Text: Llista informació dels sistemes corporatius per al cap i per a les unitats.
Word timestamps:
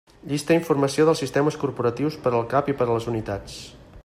Llista 0.29 0.55
informació 0.59 1.05
dels 1.09 1.21
sistemes 1.25 1.59
corporatius 1.65 2.19
per 2.25 2.33
al 2.39 2.51
cap 2.55 2.73
i 2.75 2.79
per 2.81 2.89
a 2.89 2.93
les 2.97 3.11
unitats. 3.15 3.63